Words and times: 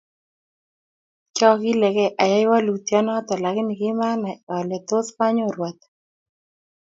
Kiakilkei 1.35 2.09
ayai 2.23 2.45
walutiet 2.51 3.03
noto 3.05 3.33
lakini 3.45 3.73
kimanai 3.79 4.37
ale 4.55 4.77
tos 4.87 5.07
anyoru 5.25 5.61
ata 5.69 5.87